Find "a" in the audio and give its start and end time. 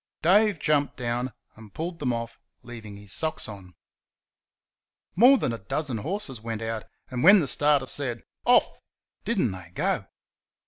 5.53-5.59